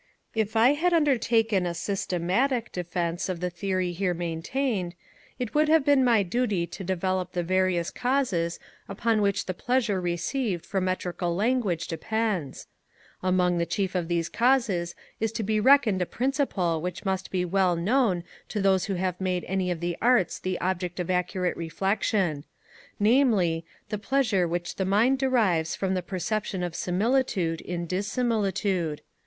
[0.33, 4.95] If I had undertaken a SYSTEMATIC defence of the theory here maintained,
[5.37, 8.59] it would have been my duty to develop the various causes
[8.89, 12.65] upon which the pleasure received from metrical language depends.
[13.21, 17.45] Among the chief of these causes is to be reckoned a principle which must be
[17.45, 21.55] well known to those who have made any of the Arts the object of accurate
[21.55, 22.43] reflection;
[22.99, 29.01] namely, the pleasure which the mind derives from the perception of similitude in dissimilitude.